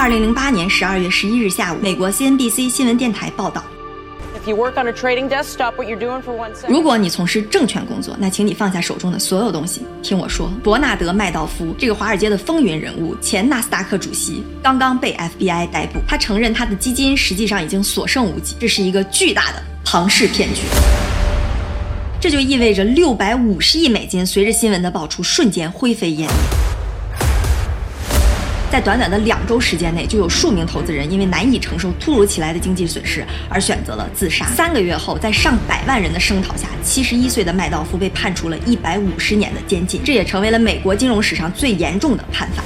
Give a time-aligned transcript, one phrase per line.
[0.00, 3.62] 二零零八年十二月十一日下午，美国 CNBC 新闻电台报道。
[6.66, 10.50] 如果你从事证券工作，那请你放下手中的所有东西，听我说。
[10.64, 16.00] 伯纳德·麦道夫这个华尔街的风云人物，前纳斯达克主席，刚刚被 FBI 逮捕。
[16.08, 20.62] 他承认他的基金实际上已经所剩无几，这是一个巨大的庞氏骗局。
[22.18, 26.59] 这就意味着六百五十亿美金随着新闻的爆出瞬间灰飞烟灭。
[28.70, 34.46] 在短短的两周时间内，就有数名投资人因为难以承受突如其来的经济损失而选择了自杀。
[34.46, 42.62] 三个月后，在上百万人的声讨下，七十一岁的麦道夫被判处了一百五十年的监禁，这也成为了美国金融史上最严重的判罚。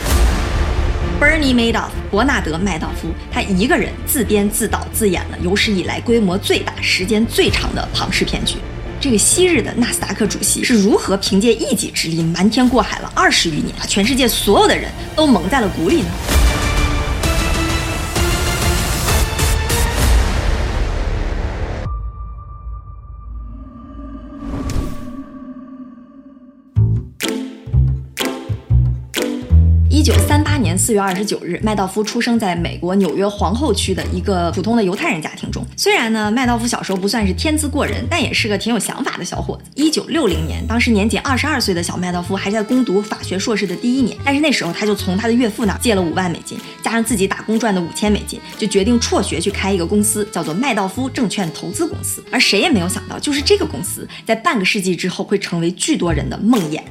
[1.19, 8.57] Bernie Madoff，伯纳德·麦道夫，他一个人自编自导自演了有史以来规模最大、时间最长的庞氏骗局。
[9.05, 16.09] 这个昔日的纳斯达克主席是如何凭借一己之力瞒天过海了二十余年，把全世界所有的人都蒙在了鼓里呢？
[30.85, 35.65] 四月二十九日，麦道夫出生在美国纽约皇后区的一个普通的犹太人家庭中。
[35.79, 39.63] 虽然呢，麦道夫小时候不算是天资过人，但也是个挺有想法的小伙子。
[39.77, 52.23] 一九六零年，当时年仅二十二岁的小麦道夫还在攻读法学硕士的第一年，但是那时候他就从他的岳父那儿借了五万美金，加上自己打工赚的五千美金，就决定辍学去开一个公司，叫做麦道夫证券投资公司。
[52.31, 56.83] 而谁也没有想到，就是这个公司在半个世纪之后会成为巨多人的梦魇。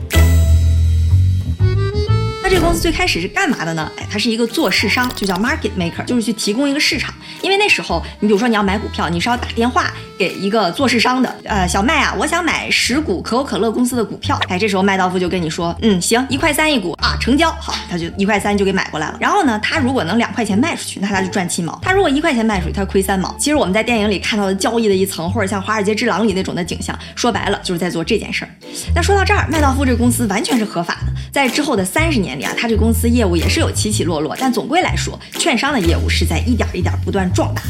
[2.53, 3.91] 这个公司最开始是干嘛的呢？
[3.97, 7.11] 哎，它是一个做市商，就叫 market maker，就是去提供一个市场。
[7.41, 14.39] 因为那时候，你比如说你要买股票，你是要打电话给一个做市商的，呃，小麦啊，我想买十股可口可乐公司的股票。
[14.49, 17.51] 哎，这时候麦道夫就跟你说，嗯，行，一块三一股啊，成交。
[17.53, 19.17] 好，他就一块三就给买过来了。
[19.19, 23.35] 然后呢，他如果能两块钱卖出去，那他就赚七毛；他如果一块钱卖出去，他亏三毛。
[23.39, 28.49] 其实我们在电影里看到的交易的一层，或者像《华尔街之狼》里那种的景象，说白了就是在做这件事儿。
[28.93, 31.12] 那说到这儿，麦道夫这个公司完全是合法的。
[31.33, 37.63] 在之后的三十年里啊，他这公司业务也是有起起落落，但总归来说，券商的业务是在一点一点不断壮大。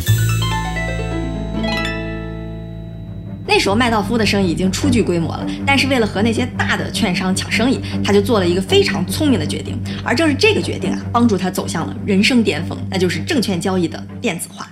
[3.47, 14.69] 那时候麦道夫的生意已经初具规模了，但是为了和那些大的券商抢生意，他就做了一个非常聪明的决定，而正是这个决定啊，帮助他走向了人生巅峰，那就是证券交易的电子化。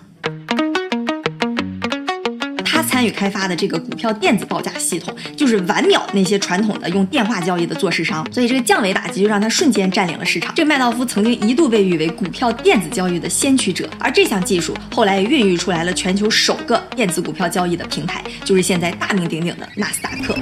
[3.02, 10.54] 参与开发的这个股票电子报价系统，就是完秒那些传统的用电话交易的做市商，所以这个降维打击就让他瞬间占领了市场。
[10.54, 20.36] 这个麦道夫曾经一度被誉为股票电子交易的先驱者，而这项技术后来也孕育出来了全球首个电子股票交易的平台，就是现在大名鼎鼎的纳斯达克。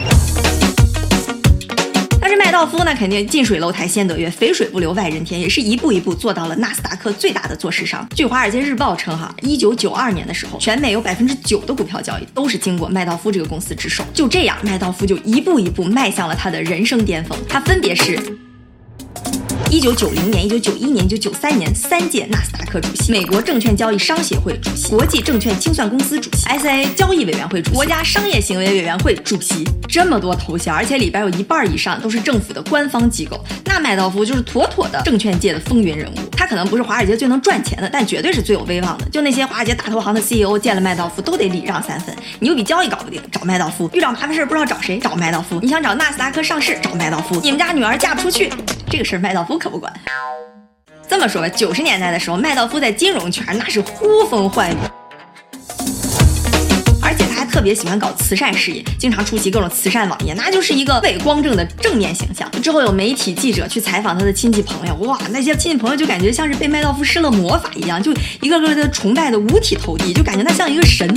[2.29, 8.07] 但是麦道夫呢，肯定近水楼台先得月，肥水不流外人田，也是一步一步做到了纳斯达克最大的做市商。
[8.15, 14.03] 据《华尔街日报》称，哈，一九九二年的时候，全美有百分之九的股票交易都是经过麦道夫这个公司之手。
[14.13, 17.35] 就这样，麦道夫就一步一步迈向了他的人生巅峰。
[17.49, 18.19] 他分别是。
[19.71, 33.39] 一九九零年、一九九一年、一九九三年三届纳斯达克主席，美国证券交易商协会主席，国际证券清算公司主席，SIA 交易委员会主席，国家商业行为委员会主席，这么多头衔，而且里边有一半以上都是政府的官方机构。
[33.63, 36.15] 那麦道夫就是妥妥的证券界的风云人物。
[36.35, 39.07] 他可能不是华尔街最能赚钱的，但绝对是最有威望的。
[39.09, 42.15] 就那些华尔街大投行的 CEO 见了麦道夫都得礼让三分。
[42.39, 45.59] 你有笔交易搞不定，找麦道夫；遇到麻烦事不知道找谁，找麦道夫。
[45.61, 47.39] 你想找纳斯达克上市，找麦道夫。
[47.43, 48.51] 你们家女儿嫁不出去，
[48.89, 49.57] 这个事儿麦道夫。
[49.57, 49.93] 可不管。
[51.07, 54.77] 这么说吧，九十年代的时候，麦道夫在金融圈那是呼风唤雨，
[57.01, 62.49] 而且他还特别喜欢搞慈善事业，经常出席各种慈善晚宴，那就是一个伟光正的正面形象。
[62.61, 71.07] 之后有媒体记者去采访他的亲戚朋友，哇，那些亲戚朋友就感觉像是被麦道夫施了魔法一样，就一个个的崇拜的五体投地，就感觉他像一个神。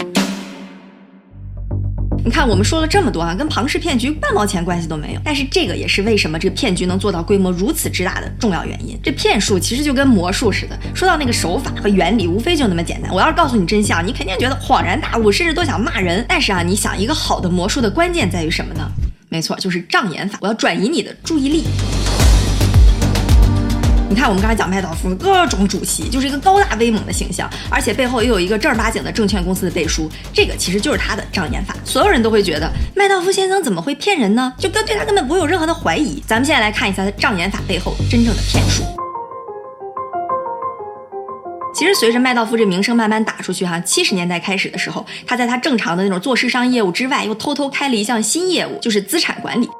[2.24, 5.20] 你看，我们说了这么多啊，跟庞氏骗局半毛钱关系都没有。
[5.24, 8.96] 但是这个也是为什么这个骗局能做到规模如此之大的重要原因。
[9.02, 13.12] 这骗术其实就跟魔术似的，说到那个手法和原理，无非就那么简单。
[13.12, 16.24] 我要是告诉你真相，你肯定觉得恍然大悟，甚至都想骂人。
[16.28, 18.88] 但是啊，你想一个好的魔术的关键在于什么呢？
[19.28, 20.38] 没错，就是障眼法。
[20.40, 21.64] 我要转移你的注意力。
[24.12, 31.74] 你看，我们刚才讲麦道夫各种主席，就是一个高大威猛的形象，而且背后又有一个正儿八经的证券公司的背书，这个其实就是他的障眼法。
[31.82, 34.52] 所有人都会觉得麦道夫先生怎么会骗人呢？
[34.58, 36.22] 就跟对他根本不会有任何的怀疑。
[36.26, 38.82] 咱们现在来看一下他障眼法背后真正的骗术。
[41.74, 49.70] 其实随着麦道夫这名声慢慢打出去，哈，七十年代开始的时候，他在他正常的那种做市商业务之外，又偷偷开了一项新业务，就是资产管理。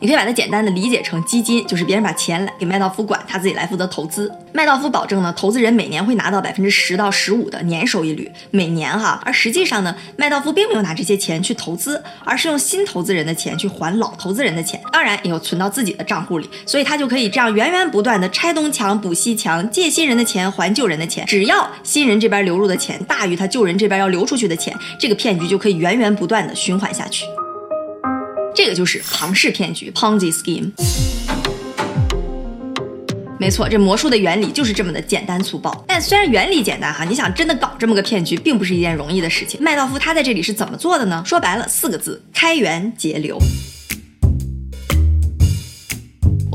[0.00, 4.32] 你可以把它简单的理解成基金，就是别人把钱来给麦道夫管，他自己来负责投资。
[4.52, 9.20] 麦道夫保证呢，投资人每年会拿到百分之十到十五的年收益率，每年哈。
[9.24, 21.26] 而实际上呢，麦道夫并没有拿这些钱去投资，而是用新投资人的钱去还老投资人的钱，当然也有存到自己的账户里，所以他就可以这样源源不断的拆东墙补西墙，借新人的钱还旧人的钱。
[21.26, 27.24] 只要新人这边流入的钱大于他旧人这边要流出去的钱，这个骗局就可以源源不断的循环下去。
[28.58, 30.72] 这个就是庞氏骗局 （Ponzi scheme）。
[33.38, 35.84] 没错，这魔术的原理就是这么的简单粗暴。
[35.86, 39.62] 但虽然原理简单哈，你想真的搞这么个骗局，并不是一件容易的事情。
[39.62, 41.22] 麦道夫他在这里是怎么做的呢？
[41.24, 43.38] 说白了，四个字：开源节流。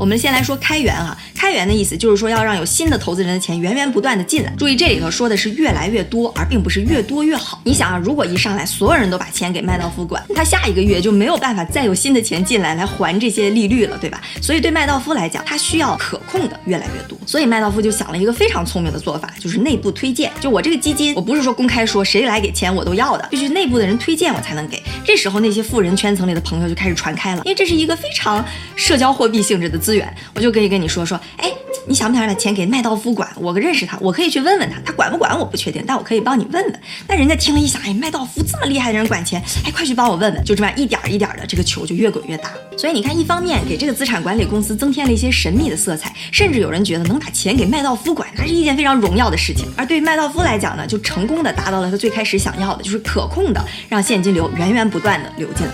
[0.04, 4.52] 我们先来说开源啊，开源的意思就是说要让有新的投资人的钱源源不断的进来。
[4.58, 7.58] 注意这里头说的是越来越多，而并不是越多越好。
[7.64, 14.20] 你想啊，如果一上来所有人都把钱给麦道夫管，他下一个月就没有办法再有新的钱进来来还这些利率了，对吧？
[14.42, 17.16] 所以对麦道夫来讲，他需要可控的越来越多。
[17.24, 20.30] 所以麦道夫就想了一个非常聪明的做法，就是内部推荐。
[20.38, 24.82] 就我这个基金，我不是说公开说谁来给钱我都要的，必须内部的人推荐我才能给。
[25.02, 28.44] 这时候那些富人圈层里的朋友就开始传开了，因为这是一个非常
[28.76, 31.52] 社交货币性质的资资源，我就可以跟你说说，哎。
[31.86, 33.30] 你想不想把钱给麦道夫管？
[33.36, 36.80] 我认识他，我可以去问问他，他管不管我不确定，但我可以帮你问问。
[37.06, 40.42] 那人家听了一想，哎，麦道夫这么厉害的人管钱，哎，快去帮我问问。
[40.44, 42.50] 就这么一点一点的，这个球就越滚越大。
[42.78, 49.66] 所以你看，一方面给这个资产管理公司增添了一些神秘的色彩，甚至有人觉得能把钱给麦道夫管，那是一件非常荣耀的事情。
[49.76, 55.72] 而对于麦道夫来讲呢，就成功的达到了他最开始想要的，就是可控的让现金流源源不断的流进来。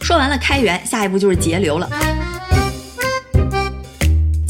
[0.00, 1.90] 说完了开源，下一步就是节流了。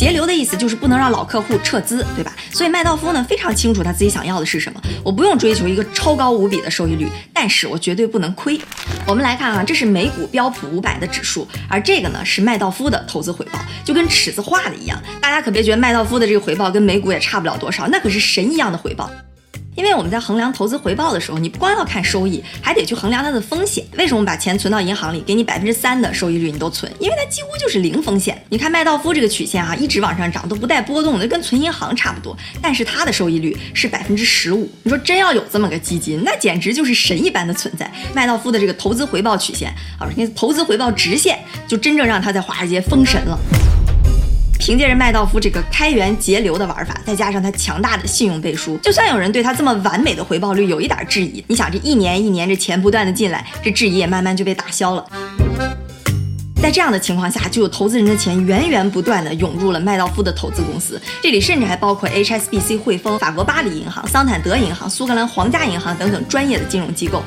[0.01, 2.35] 节流的意思就是不能让老客户撤资，对吧？
[2.51, 4.81] 所以麦道夫呢非常清楚他自己想要的是什么。
[5.05, 8.59] 我不用追求一个超高无比的收益率，但是我绝对不能亏。
[9.07, 14.99] 我们来看啊，这是美股标普五百的指数，而这个呢是麦道夫的投资回报，就跟尺子画的一样。
[15.21, 19.11] 大家可别觉得麦道夫的这个回报跟美股也差不了多少，那可是神一样的回报。
[19.81, 23.83] 因为我们在衡量投资回报的时候，你不光要看收益，还得去衡量它的风险。
[23.97, 26.93] 为什么把钱存到银行里，给你百分之三的收益率你都存？
[26.99, 28.39] 因为它几乎就是零风险。
[28.51, 32.37] 你看麦道夫这个曲线啊，一直往上涨都不带波动的，跟存银行差不多。
[32.61, 34.71] 但是它的收益率是百分之十五。
[34.83, 37.91] 你说真要有这么个基金，那简直就是神一般的存在。
[38.15, 43.39] 麦道夫的这个投资回报曲线啊，那投资回报直线，就真正让他在华尔街封神了。
[44.71, 55.05] 凭借着麦道夫这个开源节流的玩法，再加上他强大的信用背书，就算有人对他这么完美的回报率有一点质疑，你想这一年一年这钱不断的进来，这质疑也慢慢就被打消了。
[56.63, 67.25] 在这样的情况下，就有投资人的钱源源不断的涌入了麦道夫的投资公司，这里甚至还包括 HSBC 汇丰、法国巴黎银行、桑坦德银行、苏格兰皇家银行等等专业的金融机构。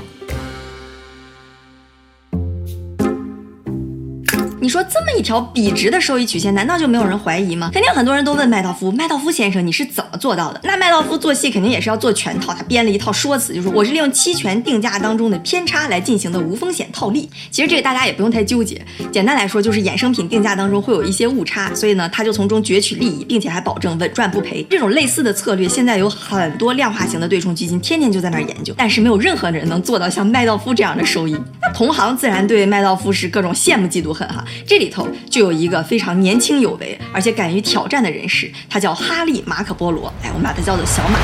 [4.74, 7.70] 说这么一条笔直的收益曲线，难道就没有人怀疑吗？
[7.72, 10.60] 肯定很多人都问麦道夫，麦道夫先生，你是怎么做到的？
[10.64, 17.30] 那麦道夫做戏肯定也是要做全套，他编了一套说辞，就是我是利用期权定价当中的偏差来进行的无风险套利。
[17.52, 24.66] 其实这个大家也不用太纠结，简单来说就是衍生品定价当中会有一些误差，所以呢他就从中攫取利益，并且还保证稳赚不赔。
[24.72, 31.38] 这种类似的策略，现在有很多量化型的对冲基金天天就在那儿研究，但是没有任何人能做到像麦道夫这样的收益。
[31.74, 34.46] 同行自然对麦道夫是各种羡慕嫉妒恨哈。
[34.66, 40.14] 这里头就有一个非常年轻有为，而且敢于挑战的人士，他叫哈利·马可波罗。
[40.22, 41.20] 哎，我们把他叫做小马。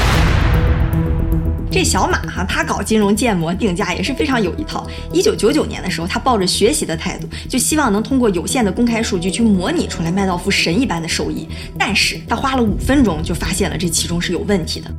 [1.72, 4.88] 这小马哈，他搞金融建模定价也是非常有一套。
[5.14, 11.48] 一九九九年的时候，他抱着学习的态度，就希望能通过有限的公开数据去模拟出来麦道夫神一般的收益。
[11.78, 14.90] 但是他花了五分钟就发现了这其中是有问题的。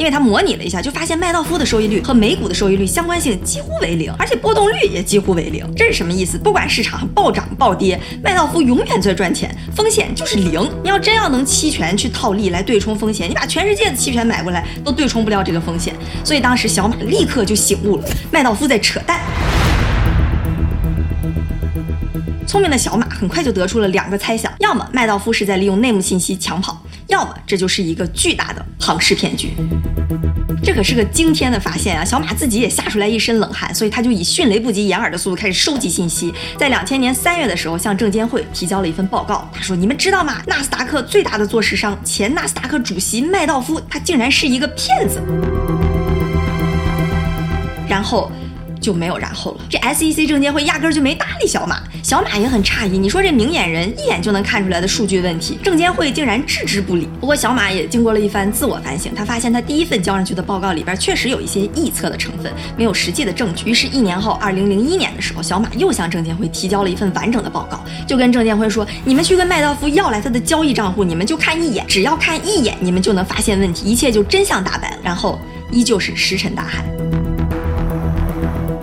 [0.00, 5.62] 因为他模拟了一下，就发现麦道夫的收益率和美股的收益率相关性几乎为零，而且波动率也几乎为零。
[5.76, 6.38] 这是什么意思？
[6.38, 10.66] 不管市场暴涨暴跌，麦道夫永远在赚钱，风险就是零。
[10.82, 15.94] 你要真要能期权去套利来对冲风险，你把全世界的期权买过来都对冲不了这个风险。
[16.24, 19.20] 所以当时小马立刻就醒悟了，麦道夫在扯淡。
[22.46, 29.50] 聪明的小马很快就得出了两个猜想：要么麦道夫是在利用内幕信息抢跑，要么这就是一个巨大的庞氏骗局。
[30.62, 32.04] 这可是个惊天的发现啊！
[32.04, 36.32] 小马自己也吓出来一身冷汗，所以他就以迅雷不及掩耳的速度开始收集信息。
[36.58, 39.50] 在两千年三月的时候，向证监会提交了一份报告。
[39.52, 40.42] 他说：“你们知道吗？
[40.46, 45.20] 纳斯达克最大的做市商、前纳斯达克主席麦道夫，他竟然是一个骗子。”
[47.88, 48.30] 然后。
[48.80, 49.60] 就没有然后了。
[49.68, 52.98] 这 SEC 证监会压根儿就没搭理小马，小马也很诧异。
[52.98, 57.08] 你说这明眼人一眼就能看出来的数据问题，证监会竟然置之不理。
[57.20, 63.68] 不过小马也经过了一番自我反省，他发现他第一份交上去的报告里边确实有一些臆测的成分，没有实际的证据。
[63.68, 75.38] 于是，一年后，二零零一年的时候，小马又向证监会提交了一份完整的报告，就跟证监会说：“你们去跟麦道夫要来他的交易账户，你们就看一眼，只要看一眼，你们就能发现问题，一切就真相大白。”然后，
[75.70, 76.84] 依旧是石沉大海。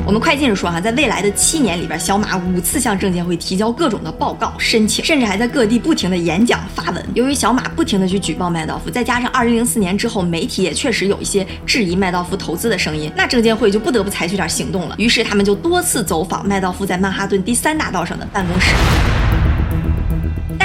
[0.07, 7.05] 我们快进着说哈，在未来的七年里边，小马五次向证监会提交各种的报告申请，甚至还在各地不停的演讲发文。
[7.13, 14.95] 由于小马不停的去举报麦道夫，再加上二零零四年之后，媒体也确实有一些质疑麦道夫投资的声音，那证监会就不得不采取点行动了。
[14.97, 18.73] 于是他们就多次走访麦道夫在曼哈顿第三大道上的办公室。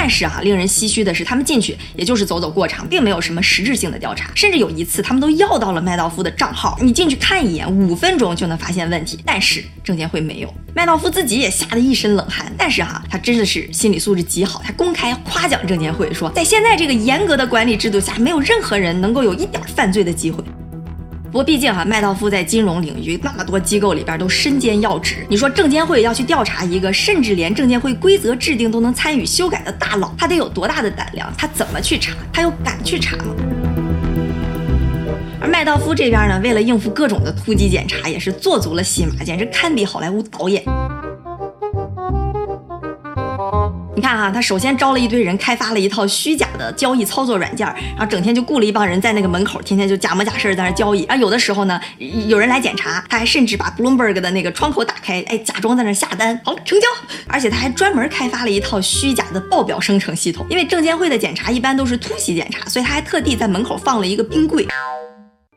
[0.03, 4.29] 但是啊，令人唏嘘的是，他们进去也就是走走过场，并没有什么实质性的调查。
[4.35, 9.17] 甚至有一次，他们都要到了麦道夫的账号，你进去看一眼，五分钟就能发现问题。
[9.25, 12.51] 但是证监会没有，麦道夫自己也吓得一身冷汗。
[12.57, 20.43] 但是哈，他真的是心理素质极好，他公开夸奖证监会说，在现在这个严格的管理制度下，没有任何人能够有一点犯罪的机会。
[21.33, 25.25] 不过毕竟哈，麦道夫在金融领域那么多机构里边都身兼要职。
[25.27, 31.33] 你说证监会要去调查一个甚至连证监会规则制定都能参与修改的大佬，他得有多大的胆量？
[31.35, 32.13] 他怎么去查？
[32.31, 33.33] 他又敢去查吗？
[35.41, 40.63] 而麦道夫这边呢，为了应付各种的突击检查，也是做足了戏码，简直堪比好莱坞导演。
[43.95, 51.03] 你看哈，他首先招了一堆人，开发了一套虚假的交易操作软件，然后整天就雇了一帮人在那个门口，天天就假模假式在那交易。
[51.03, 51.79] 然后有的时候呢，
[52.27, 56.87] 有人来检查，他还甚至把 Bloomberg 的那个窗口打开，哎，假装在那下单，好成交。
[57.27, 64.67] 而且他还专门开发了一套虚假的报表生成系统，因为证监会的检查一般都是突袭检查，所以他还特地在门口放了一个冰柜。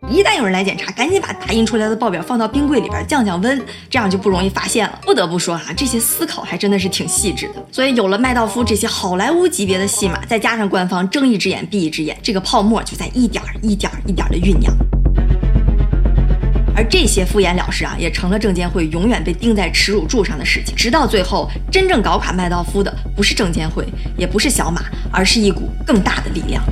[0.08, 3.60] 一旦有人来检查，赶紧把打印出来的报表放到冰柜里边降降温，
[3.90, 4.98] 这样就不容易发现了。
[5.02, 7.54] 不得不说啊，这些思考还真的是挺细致的。
[7.72, 14.72] 所以有了麦道夫这些好莱坞级别的戏码，再加上官方睁一只眼闭一只眼，这个泡沫就在一点一点一点的酝酿。
[16.76, 20.74] 而这些敷衍了事啊，也成了证监会永远被钉在耻辱柱上的事情。
[20.76, 23.84] 直到最后，真正搞垮麦道夫的不是证监会，
[24.16, 26.62] 也不是小马，而是一股更大的力量。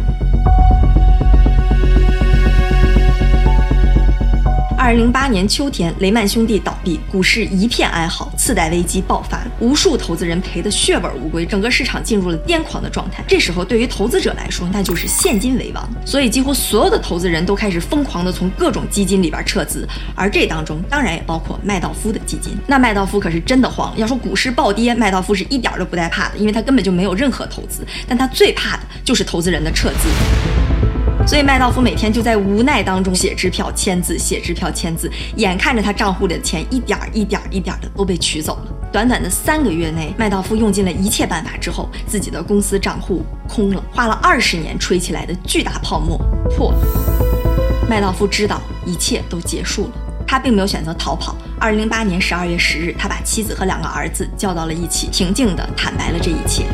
[4.84, 13.24] 二零零八年秋天，雷曼兄弟倒闭，股市一片哀嚎，次贷危机爆发，无数投资人赔得血本无归，整个市场进入了癫狂的状态。
[13.26, 22.54] 这时候，对于投资者来说，那就是现金为王，所以几乎所有的投资人都开始疯狂的从各种基金里边撤资，而这当中当然也包括麦道夫的基金。
[22.66, 30.73] 那麦道夫可是真的慌，要说股市暴跌，麦道夫是一点都不带怕的，因为他根本就没有任何投资，但他最怕的就是投资人的撤资。
[31.26, 38.72] 所以麦道夫每天就在无奈当中写支票、签字、写支票、签字，眼看着他账户里的钱一点一点一点的都被取走了。
[38.92, 46.18] 短短的三个月内，麦道夫用尽了一切办法之后，自己的公司账户空了，花了二十年吹起来的巨大泡沫
[46.54, 46.78] 破了。
[47.88, 49.90] 麦道夫知道一切都结束了，
[50.26, 51.34] 他并没有选择逃跑。
[51.58, 56.66] 二零零八年十二月十日，他把妻子和两个儿子叫到了一起，平静地坦白了这一切。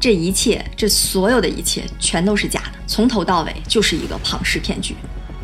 [0.00, 4.94] 这一切，这所有的一切，全都是假的，从头到尾就是一个庞氏骗局。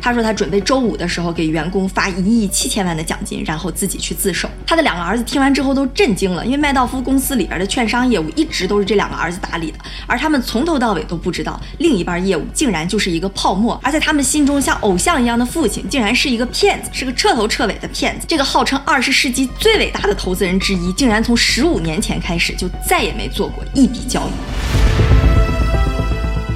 [0.05, 4.47] 他说他准备周五的时候给员工发一亿七千万的奖金，然后自己去自首。
[4.63, 18.27] 他的两个儿子听完之后都震惊了，因为麦道夫公司里边的券商业务一直都是这两个儿子打理的，而他们从头到尾都不知道另一半业务竟然就是一个泡沫，而在他们心中像偶像一样的父亲竟然是一个骗子，是个彻头彻尾的骗子。
[18.29, 24.94] 这个号称二十世纪最伟大的投资人之一，竟然从十五年前开始就再也没做过一笔交易。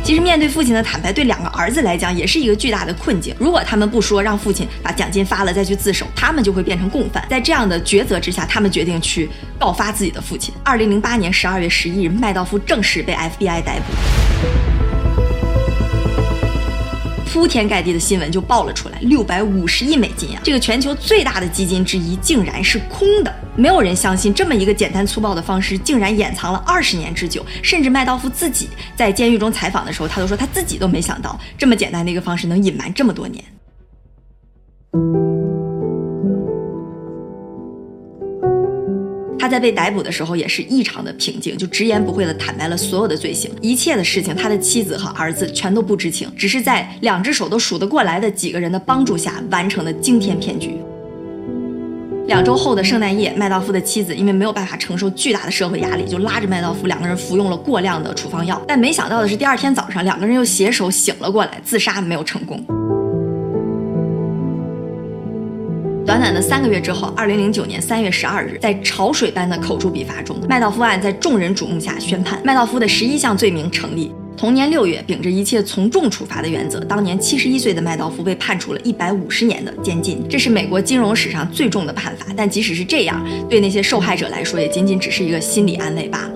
[0.09, 3.31] 其实面对父亲的坦白，对两个儿子来讲也是一个巨大的困境。
[3.37, 7.23] 如果他们不说，让父亲把奖金发了再去自首，他们就会变成共犯。
[7.29, 10.51] 在这样的抉择之下，他们决定去告发自己的父亲。
[10.63, 13.93] 二零零八年十二月十一日，麦道夫正式被 FBI 逮捕。
[17.31, 20.41] 铺天盖地的新闻就爆了出来，六百五十亿美金啊！
[20.43, 27.45] 这个全球最大的基金之一竟然是空的，没有人相信这么一个简单粗暴的方式竟然掩藏了二十年之久。
[27.61, 33.43] 甚至麦道夫自己在监狱中采访的时候，他都说他自己都没想到这么简单的一个方式能隐瞒这么多年。
[39.37, 50.77] 他在被逮捕的时候也是异常的平静，就直言不讳的坦白了所有的罪行，一切的事情他的妻子和儿子全都不知情，只是在两只手都数得过来的几个人的帮助下完成的惊天骗局。
[52.29, 62.63] 两周后的圣诞夜，麦道夫的妻子因为没有办法承受巨大的社会压力，就拉着麦道夫两个人服用了过量的处方药，但没想到的是，第二天早上两个人又携手醒了过来，自杀没有成功。
[66.05, 74.13] 短短的三个月之后，二零零九年三月十二日，在潮水般的口诛笔伐中，麦道夫案在众人瞩目下宣判，麦道夫的十一项罪名成立。
[74.39, 82.27] 同年六月，秉着一切从重处罚的原则，当年七十一岁的麦道夫被判处了一百五十年的监禁，这是美国金融史上最重的判罚。
[82.37, 86.31] 但即使是这样，对那些受害者来说，也仅仅只是一个心理安慰罢了。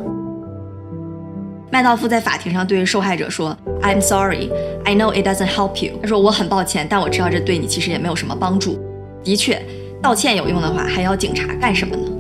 [1.72, 4.50] 麦道夫在法庭上对受害者说：“I'm sorry,
[4.84, 8.78] I know it doesn't help you。”他说：“我很抱歉，但我知道这对你其实也没有什么帮助。”
[9.24, 9.66] 的确，
[10.02, 12.13] 道歉有用的话，还要警察干什么呢？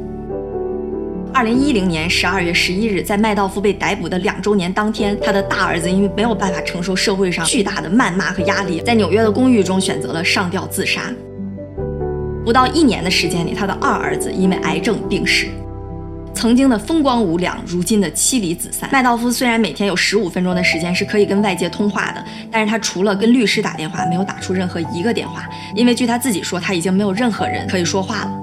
[1.33, 11.01] 二零一零年十二月十一日，在麦道夫被逮捕的两周年当天，他的大儿子因为没有办法承受社会上巨大的谩骂和压力，在纽约的公寓中选择了上吊自杀。
[12.45, 15.47] 不到一年的时间里，他的二儿子因为癌症病逝。
[16.35, 18.87] 曾经的风光无两，如今的妻离子散。
[18.91, 28.42] 麦道夫虽然每天有十五分钟的时间是可以跟外界通话的，但是他除了跟律师打电话，没有打出任何一个电话，因为据他自己说，他已经没有任何人可以说话了。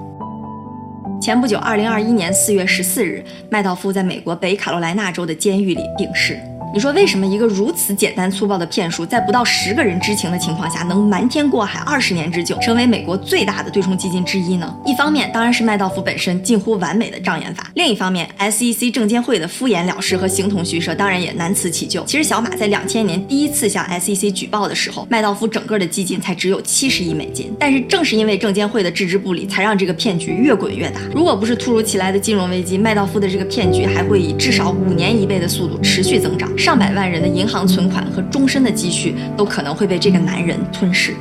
[1.20, 6.40] 前不久，二零二一年四月十四日，麦道夫在美国北卡罗来纳州的监狱里病逝。
[6.72, 14.72] 你说为什么一个如此简单粗暴的骗术，在不到十个人知情的情况下，能瞒天过海二十年之久，成为美国最大的对冲基金之一呢？
[14.86, 22.04] 一方面当然是麦道夫本身近乎完美的障眼法，另一方面，SEC 证监会的敷衍了事和形同虚设，当然也难辞其咎。
[22.06, 31.00] 其实小马在两千年第一次向 SEC 举报的时候，麦道夫整个的基金才只有七十亿美金，但是正是因为证监会的置之不理，才让这个骗局越滚越大。
[31.12, 36.48] 如果不是突如其来的金融危机，麦道夫的这个骗局还会以至少五年一倍的速度持续增长。
[36.60, 41.16] 上百万人的银行存款和终身的积蓄都可能会被这个男人吞噬。